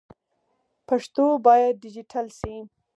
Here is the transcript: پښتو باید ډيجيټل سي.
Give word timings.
پښتو 0.87 1.25
باید 1.45 1.75
ډيجيټل 1.83 2.27
سي. 2.39 2.55